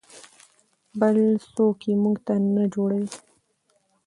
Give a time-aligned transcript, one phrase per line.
[0.99, 1.17] بل
[1.55, 3.09] څوک یې موږ ته نه جوړوي.